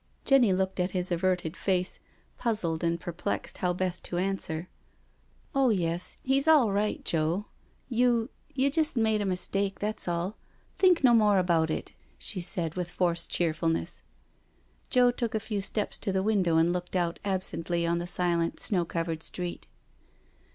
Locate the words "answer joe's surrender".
4.17-5.75